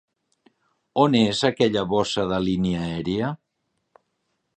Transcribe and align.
On 1.01 1.17
és 1.19 1.41
aquella 1.49 1.83
bossa 1.91 2.25
de 2.31 2.39
línia 2.47 2.81
aèria? 2.87 3.29